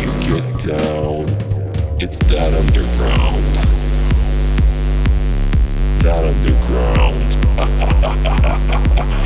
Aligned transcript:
you 0.00 0.06
get 0.06 0.44
down, 0.64 1.26
it's 2.00 2.18
that 2.20 2.54
underground. 2.54 3.44
That 6.02 6.24
underground. 6.24 7.28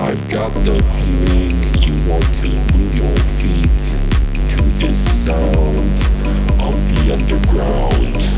I've 0.00 0.28
got 0.28 0.52
the 0.64 0.82
feeling 1.02 1.52
you 1.82 1.94
want 2.10 2.24
to 2.36 2.48
move 2.76 2.96
your 2.96 3.16
feet 3.18 3.78
to 4.50 4.62
this 4.78 5.24
sound 5.24 5.78
of 6.60 6.74
the 6.88 7.12
underground. 7.12 8.37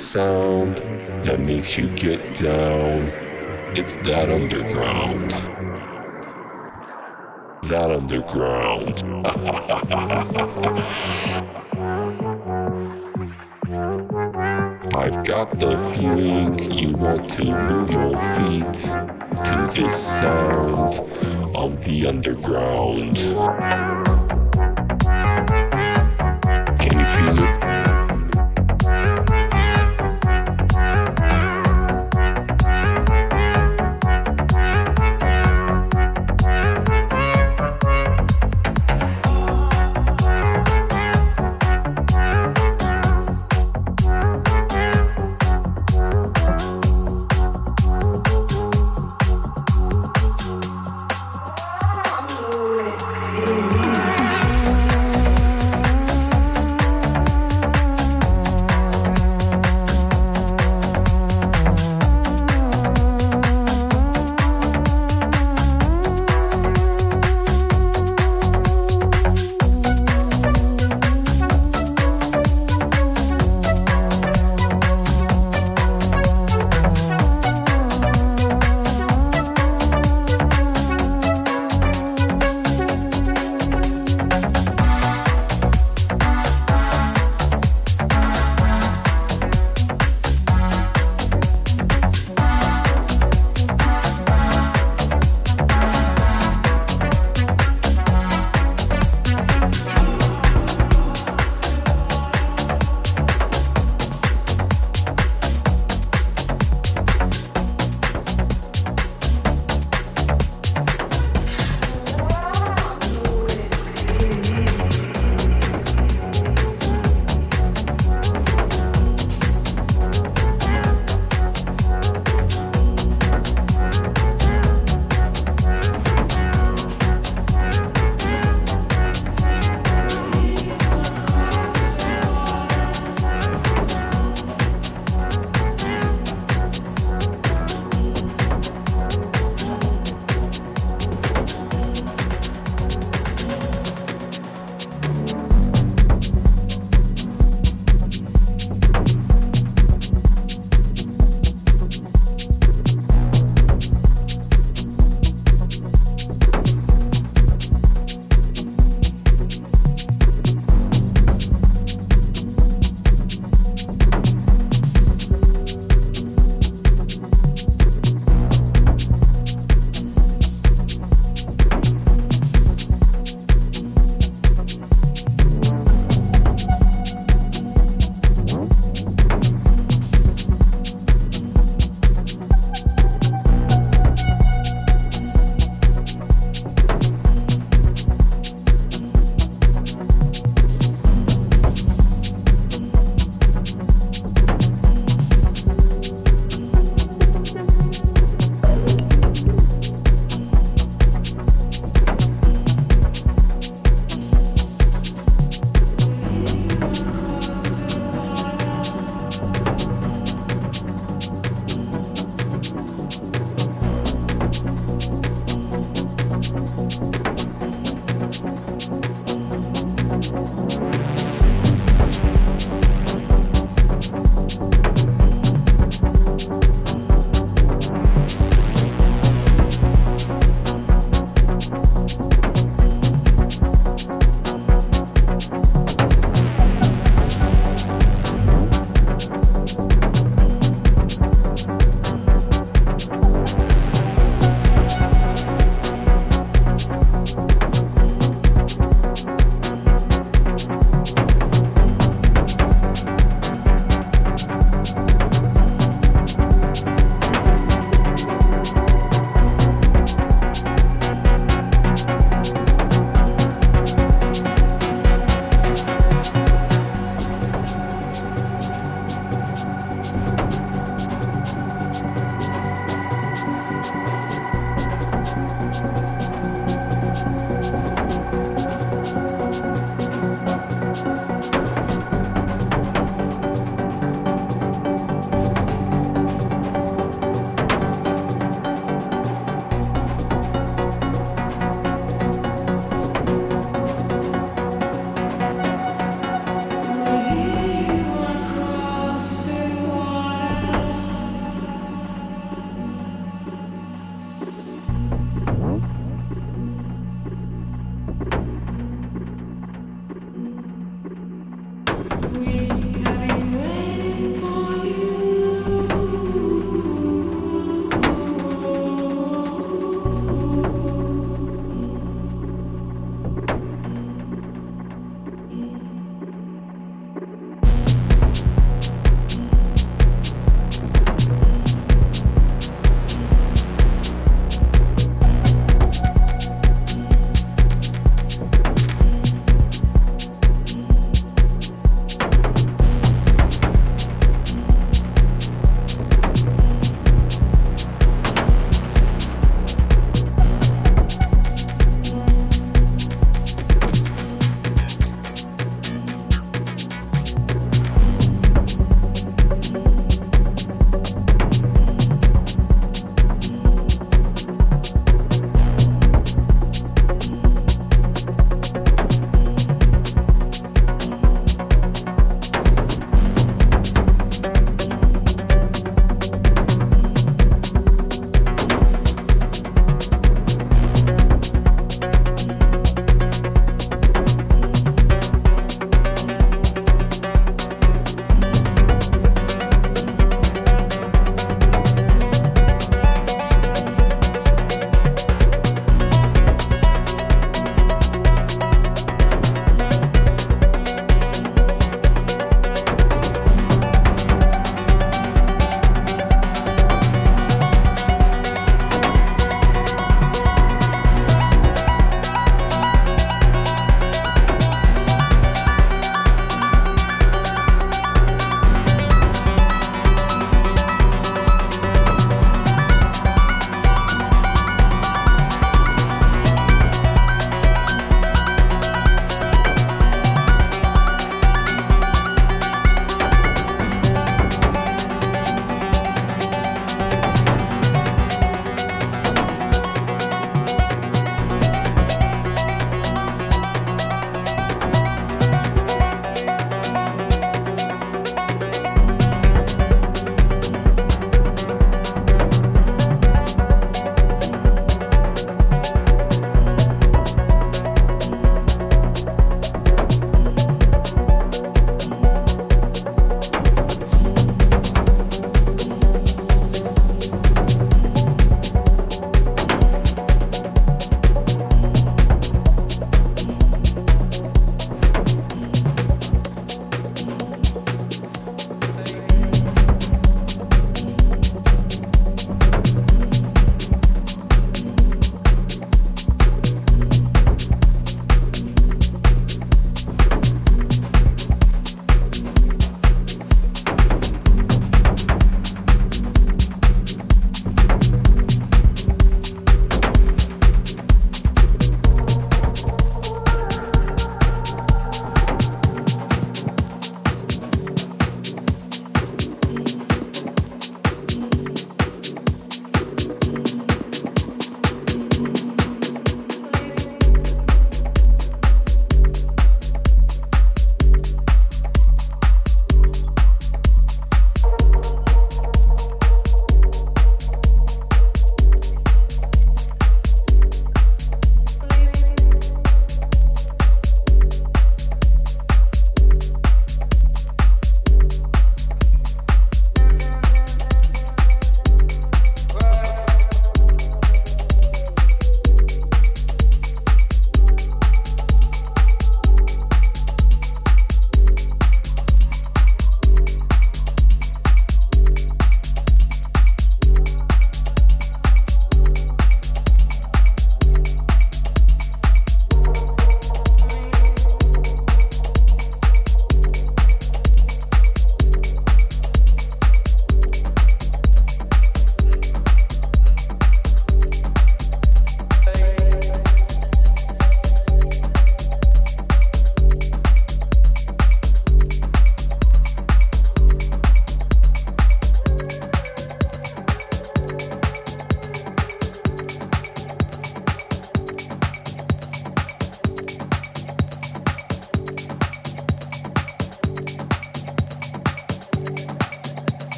sound 0.00 0.76
that 1.24 1.38
makes 1.40 1.76
you 1.76 1.88
get 1.90 2.20
down. 2.38 3.12
It's 3.76 3.96
that 3.96 4.30
underground. 4.30 5.30
That 7.64 7.90
underground. 7.90 9.04
I've 14.92 15.24
got 15.24 15.58
the 15.58 15.76
feeling 15.94 16.72
you 16.72 16.92
want 16.96 17.30
to 17.32 17.44
move 17.44 17.90
your 17.90 18.18
feet 18.18 18.72
to 19.44 19.70
this 19.74 20.18
sound 20.18 20.94
of 21.54 21.84
the 21.84 22.06
underground. 22.08 23.16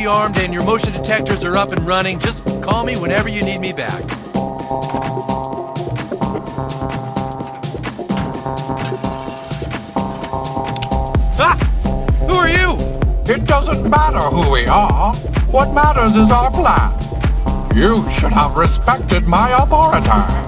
Be 0.00 0.06
armed 0.06 0.38
and 0.38 0.54
your 0.54 0.64
motion 0.64 0.92
detectors 0.92 1.44
are 1.44 1.56
up 1.56 1.72
and 1.72 1.86
running. 1.86 2.18
Just 2.18 2.42
call 2.62 2.84
me 2.84 2.96
whenever 2.96 3.28
you 3.28 3.42
need 3.42 3.60
me 3.60 3.70
back. 3.72 4.02
Ah! 11.38 11.56
Who 12.26 12.32
are 12.32 12.48
you? 12.48 12.78
It 13.32 13.44
doesn't 13.44 13.90
matter 13.90 14.20
who 14.20 14.50
we 14.50 14.66
are. 14.66 15.14
What 15.50 15.74
matters 15.74 16.16
is 16.16 16.30
our 16.30 16.50
plan. 16.50 16.96
You 17.74 18.10
should 18.10 18.32
have 18.32 18.56
respected 18.56 19.26
my 19.26 19.50
authority. 19.62 20.39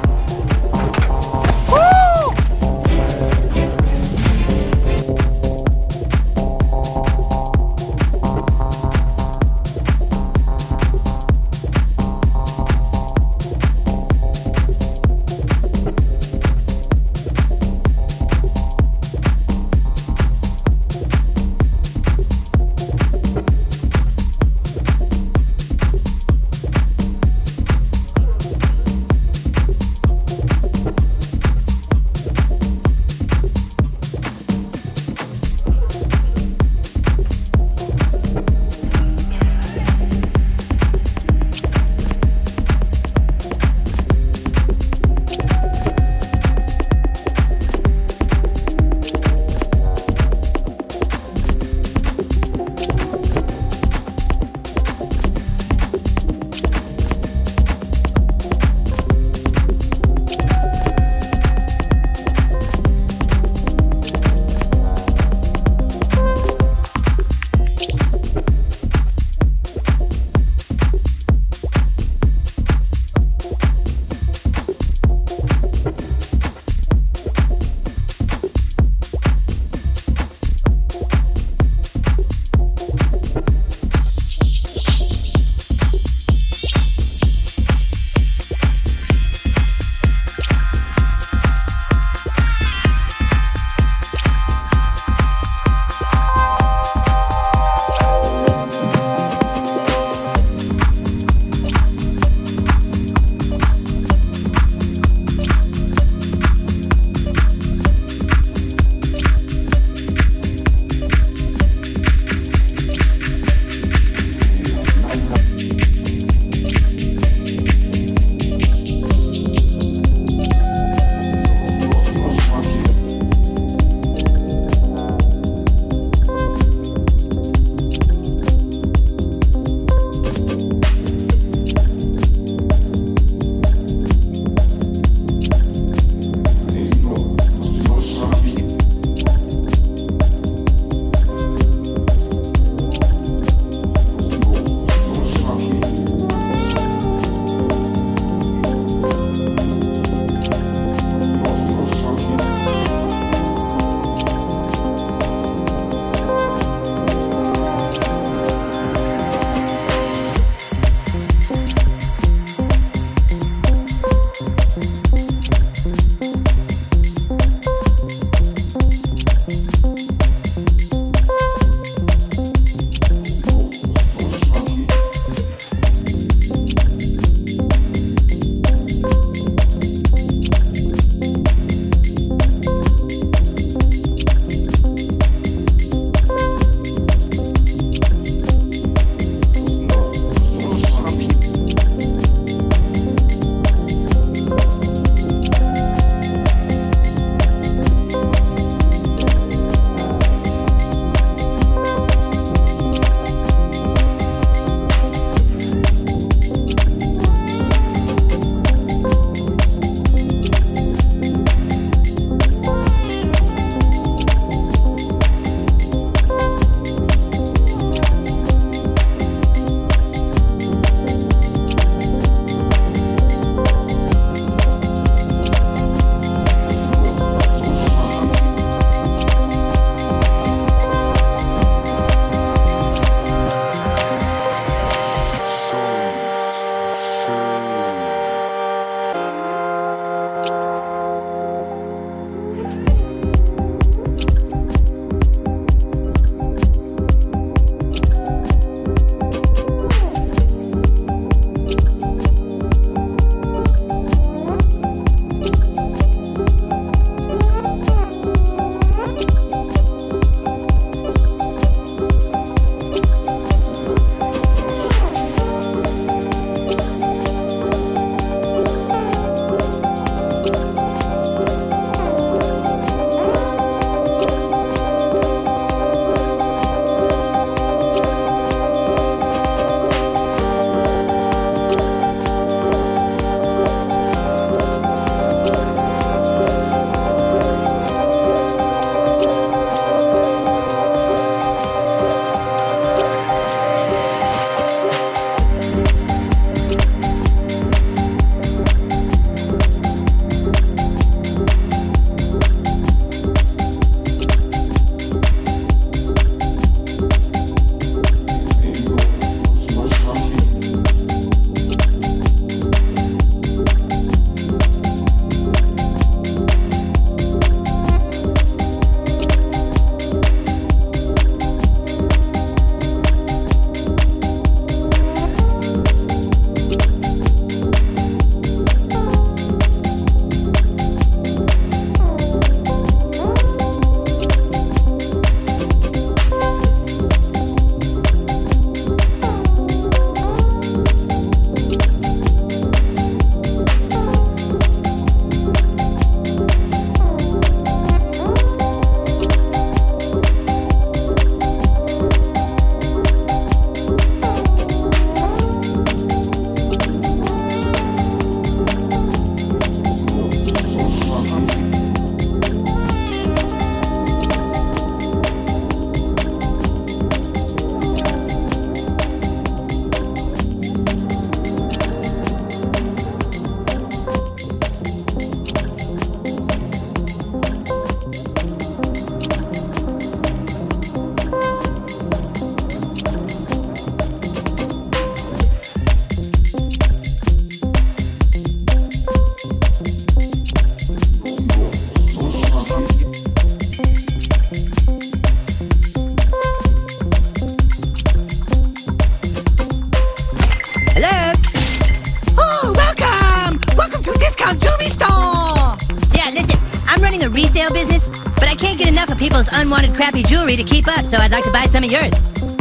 Jewelry 410.23 410.57
to 410.57 410.65
keep 410.65 410.87
up, 410.89 411.05
so 411.05 411.17
I'd 411.19 411.31
like 411.31 411.45
to 411.45 411.53
buy 411.53 411.67
some 411.67 411.85
of 411.85 411.91
yours. 411.91 412.13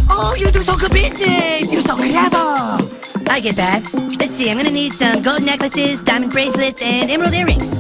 Oh, 0.09 0.35
you 0.38 0.51
do 0.51 0.61
so 0.61 0.77
good 0.77 0.91
business. 0.91 1.71
You're 1.71 1.81
so 1.81 1.95
clever. 1.95 2.91
I 3.29 3.39
get 3.39 3.55
that. 3.55 3.88
Let's 4.19 4.33
see, 4.33 4.51
I'm 4.51 4.57
gonna 4.57 4.71
need 4.71 4.93
some 4.93 5.21
gold 5.21 5.43
necklaces, 5.43 6.01
diamond 6.01 6.31
bracelets, 6.31 6.81
and 6.83 7.09
emerald 7.09 7.33
earrings. 7.33 7.79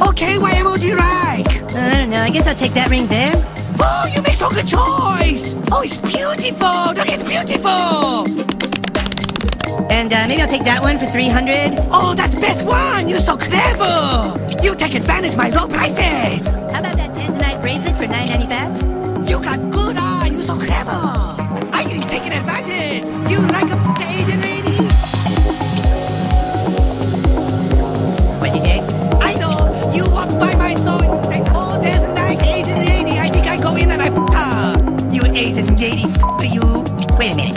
Okay, 0.00 0.38
what 0.38 0.54
emerald 0.54 0.80
do 0.80 0.86
you 0.86 0.96
like? 0.96 1.50
Uh, 1.74 1.90
I 1.92 1.98
don't 1.98 2.10
know, 2.10 2.22
I 2.22 2.30
guess 2.30 2.46
I'll 2.46 2.54
take 2.54 2.72
that 2.74 2.90
ring 2.90 3.06
there. 3.06 3.32
Oh, 3.80 4.06
you 4.14 4.22
make 4.22 4.34
so 4.34 4.48
good 4.50 4.66
choice. 4.66 5.54
Oh, 5.72 5.82
it's 5.82 5.98
beautiful. 5.98 6.94
Look, 6.94 7.08
it's 7.10 7.24
beautiful. 7.24 8.24
And 9.90 10.12
uh, 10.12 10.26
maybe 10.28 10.42
I'll 10.42 10.48
take 10.48 10.64
that 10.64 10.80
one 10.80 10.98
for 10.98 11.06
300. 11.06 11.88
Oh, 11.90 12.14
that's 12.16 12.34
best 12.40 12.64
one. 12.64 13.08
You're 13.08 13.18
so 13.18 13.36
clever. 13.36 14.38
You 14.62 14.74
take 14.74 14.94
advantage 14.94 15.32
of 15.32 15.38
my 15.38 15.50
low 15.50 15.66
prices. 15.66 16.46
How 16.72 16.80
about 16.80 16.96
that 16.96 17.10
tanzanite 17.14 17.60
bracelet 17.60 17.96
for 17.96 18.04
9.95? 18.04 18.93
Wait 37.24 37.32
a 37.32 37.36
minute. 37.36 37.56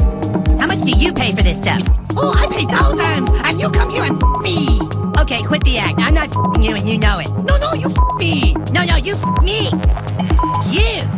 How 0.62 0.68
much 0.68 0.80
do 0.80 0.92
you 0.92 1.12
pay 1.12 1.36
for 1.36 1.42
this 1.42 1.58
stuff? 1.58 1.82
Oh, 2.16 2.34
I 2.34 2.48
pay 2.48 2.64
thousands, 2.68 3.30
and 3.44 3.60
you 3.60 3.70
come 3.70 3.90
here 3.90 4.04
and 4.04 4.16
f- 4.16 4.42
me. 4.42 4.80
Okay, 5.20 5.44
quit 5.44 5.62
the 5.66 5.78
act. 5.78 6.00
I'm 6.00 6.14
not 6.14 6.30
f***ing 6.30 6.64
you 6.64 6.74
and 6.74 6.88
you 6.88 6.98
know 6.98 7.20
it. 7.20 7.30
No, 7.44 7.58
no, 7.58 7.74
you 7.74 7.88
f- 7.88 8.18
me. 8.18 8.54
No, 8.72 8.86
no, 8.86 8.96
you 8.96 9.16
f*** 9.16 9.44
me. 9.44 9.68
F- 9.74 10.72
you. 10.72 11.17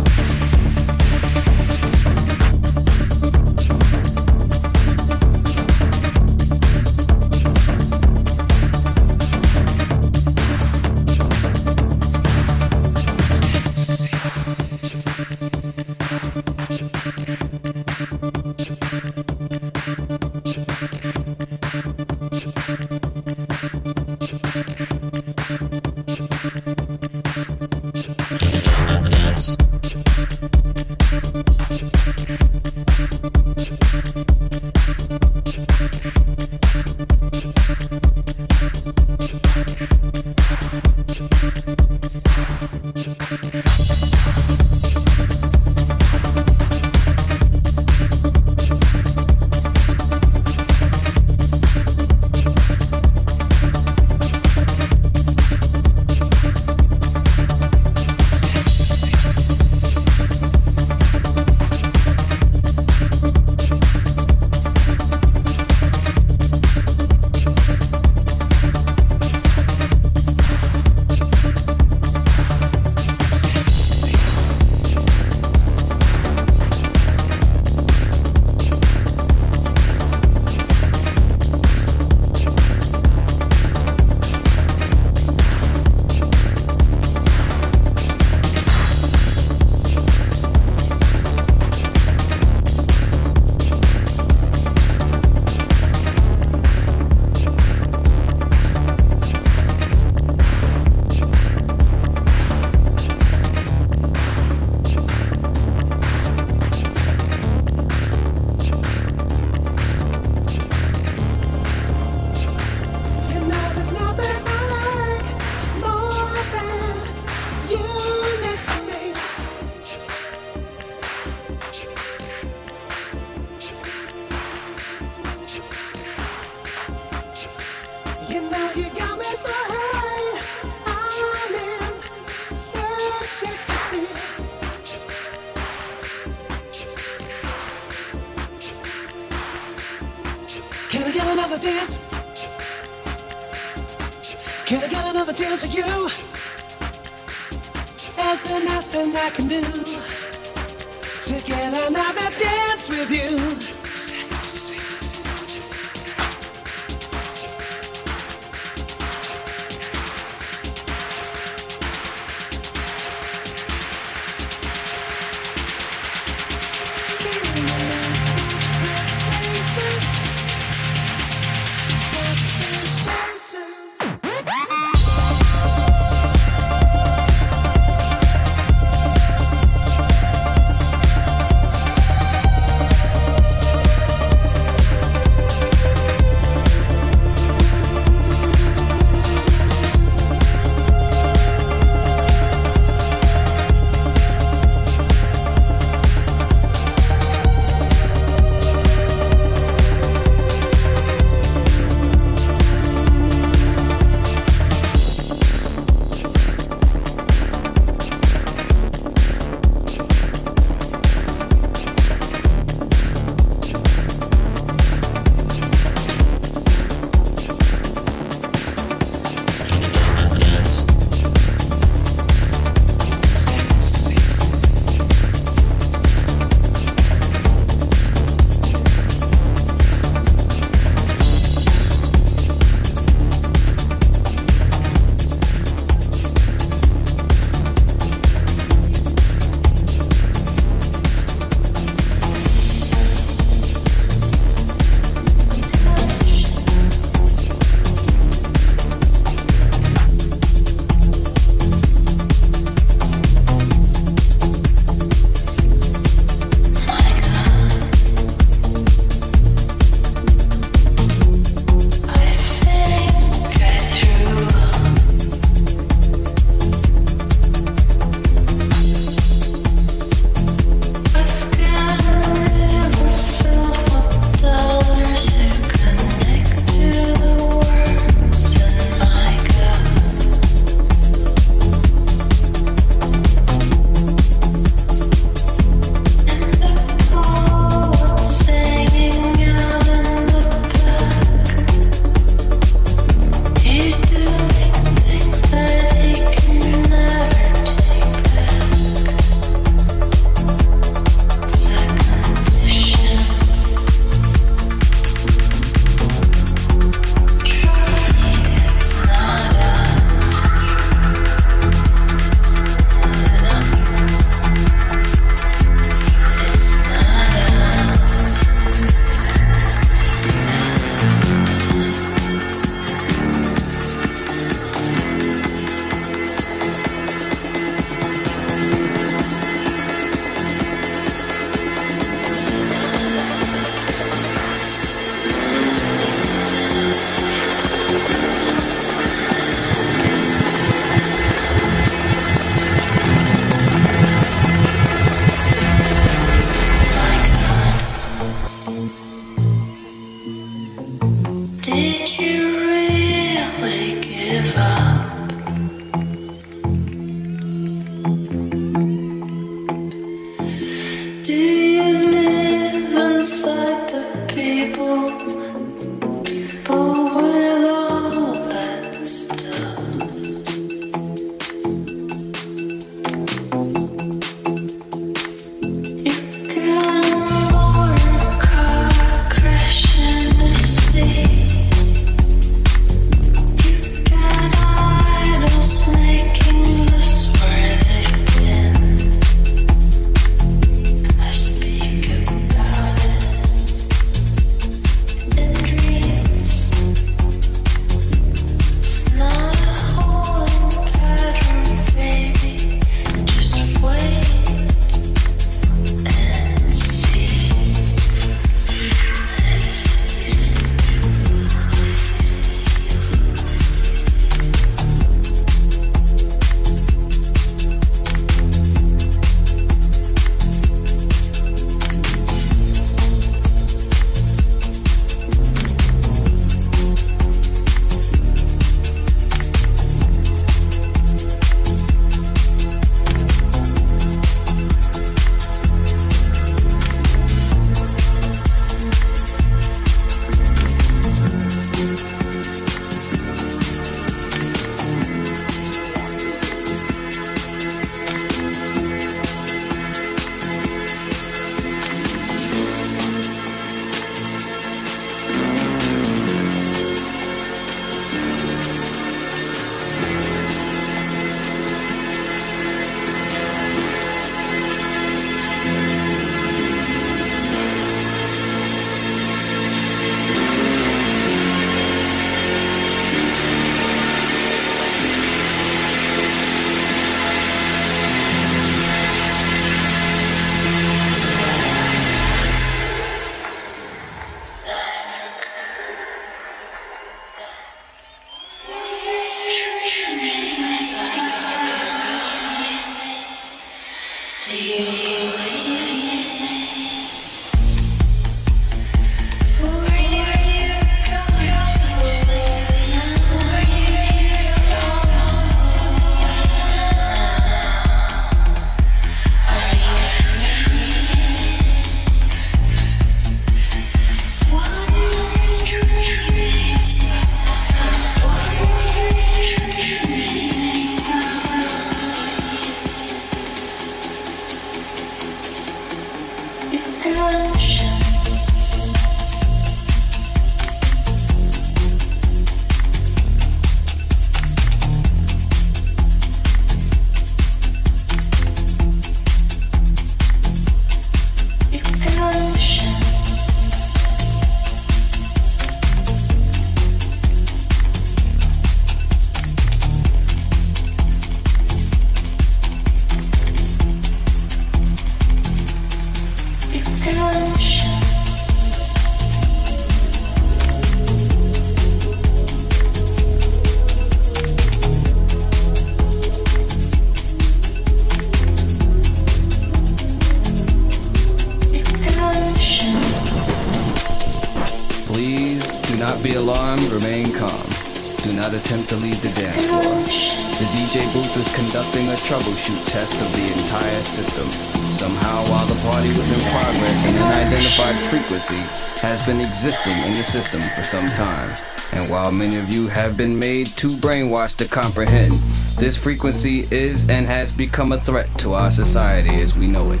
Some 590.90 591.06
time. 591.06 591.54
And 591.92 592.04
while 592.10 592.32
many 592.32 592.56
of 592.56 592.68
you 592.68 592.88
have 592.88 593.16
been 593.16 593.38
made 593.38 593.68
too 593.68 593.90
brainwashed 594.02 594.56
to 594.56 594.66
comprehend, 594.66 595.34
this 595.78 595.96
frequency 595.96 596.66
is 596.72 597.08
and 597.08 597.26
has 597.26 597.52
become 597.52 597.92
a 597.92 598.00
threat 598.00 598.26
to 598.40 598.54
our 598.54 598.72
society 598.72 599.40
as 599.40 599.54
we 599.54 599.68
know 599.68 599.92
it. 599.92 600.00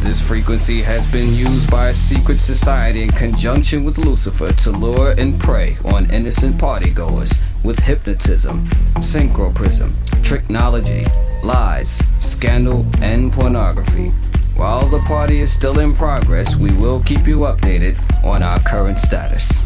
This 0.00 0.20
frequency 0.20 0.82
has 0.82 1.06
been 1.06 1.32
used 1.32 1.70
by 1.70 1.90
a 1.90 1.94
secret 1.94 2.40
society 2.40 3.04
in 3.04 3.10
conjunction 3.10 3.84
with 3.84 3.96
Lucifer 3.96 4.52
to 4.52 4.72
lure 4.72 5.14
and 5.18 5.40
prey 5.40 5.76
on 5.84 6.10
innocent 6.10 6.56
partygoers 6.56 7.40
with 7.62 7.78
hypnotism, 7.78 8.66
synchroprism, 8.96 9.92
tricknology, 10.24 11.06
lies, 11.44 12.02
scandal, 12.18 12.84
and 13.00 13.32
pornography. 13.32 14.08
While 14.56 14.88
the 14.88 14.98
party 15.00 15.42
is 15.42 15.52
still 15.52 15.78
in 15.78 15.94
progress, 15.94 16.56
we 16.56 16.72
will 16.72 17.00
keep 17.04 17.24
you 17.28 17.40
updated 17.40 17.96
on 18.24 18.42
our 18.42 18.58
current 18.58 18.98
status. 18.98 19.61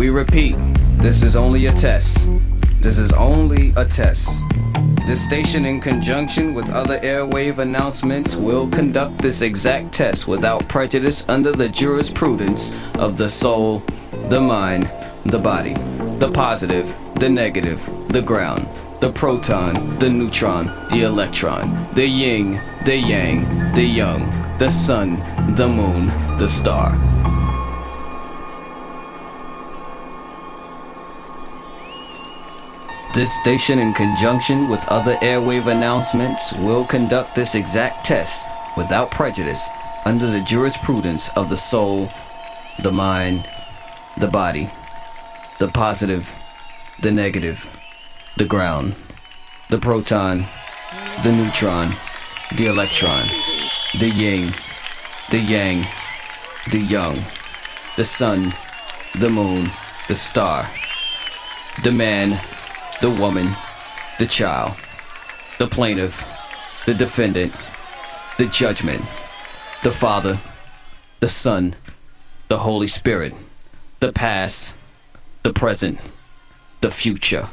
We 0.00 0.08
repeat, 0.08 0.56
this 0.96 1.22
is 1.22 1.36
only 1.36 1.66
a 1.66 1.74
test. 1.74 2.26
This 2.80 2.96
is 2.96 3.12
only 3.12 3.74
a 3.76 3.84
test. 3.84 4.30
This 5.04 5.22
station, 5.22 5.66
in 5.66 5.78
conjunction 5.78 6.54
with 6.54 6.70
other 6.70 6.98
airwave 7.00 7.58
announcements, 7.58 8.34
will 8.34 8.66
conduct 8.70 9.18
this 9.18 9.42
exact 9.42 9.92
test 9.92 10.26
without 10.26 10.66
prejudice 10.70 11.26
under 11.28 11.52
the 11.52 11.68
jurisprudence 11.68 12.74
of 12.94 13.18
the 13.18 13.28
soul, 13.28 13.82
the 14.30 14.40
mind, 14.40 14.90
the 15.26 15.38
body, 15.38 15.74
the 16.18 16.30
positive, 16.32 16.86
the 17.16 17.28
negative, 17.28 17.78
the 18.08 18.22
ground, 18.22 18.66
the 19.02 19.12
proton, 19.12 19.98
the 19.98 20.08
neutron, 20.08 20.68
the 20.88 21.02
electron, 21.02 21.86
the 21.92 22.06
yin, 22.06 22.58
the 22.86 22.96
yang, 22.96 23.74
the 23.74 23.84
young, 23.84 24.30
the 24.56 24.70
sun, 24.70 25.18
the 25.56 25.68
moon, 25.68 26.06
the 26.38 26.48
star. 26.48 27.09
This 33.12 33.36
station, 33.40 33.80
in 33.80 33.92
conjunction 33.92 34.68
with 34.68 34.86
other 34.86 35.16
airwave 35.16 35.66
announcements, 35.66 36.52
will 36.52 36.84
conduct 36.84 37.34
this 37.34 37.56
exact 37.56 38.06
test 38.06 38.46
without 38.76 39.10
prejudice 39.10 39.68
under 40.04 40.30
the 40.30 40.40
jurisprudence 40.42 41.28
of 41.36 41.50
the 41.50 41.56
soul, 41.56 42.08
the 42.84 42.92
mind, 42.92 43.48
the 44.16 44.28
body, 44.28 44.70
the 45.58 45.66
positive, 45.66 46.32
the 47.00 47.10
negative, 47.10 47.66
the 48.36 48.44
ground, 48.44 48.94
the 49.70 49.78
proton, 49.78 50.44
the 51.24 51.32
neutron, 51.32 51.90
the 52.56 52.66
electron, 52.66 53.24
the 53.98 54.08
yin, 54.08 54.52
the 55.30 55.38
yang, 55.38 55.84
the 56.70 56.78
young, 56.78 57.18
the 57.96 58.04
sun, 58.04 58.54
the 59.18 59.28
moon, 59.28 59.68
the 60.06 60.14
star, 60.14 60.70
the 61.82 61.90
man, 61.90 62.40
the 63.00 63.10
woman, 63.10 63.48
the 64.18 64.26
child, 64.26 64.76
the 65.58 65.66
plaintiff, 65.66 66.22
the 66.84 66.94
defendant, 66.94 67.54
the 68.36 68.46
judgment, 68.46 69.00
the 69.82 69.90
Father, 69.90 70.38
the 71.20 71.28
Son, 71.28 71.74
the 72.48 72.58
Holy 72.58 72.88
Spirit, 72.88 73.32
the 74.00 74.12
past, 74.12 74.76
the 75.42 75.52
present, 75.52 75.98
the 76.82 76.90
future. 76.90 77.48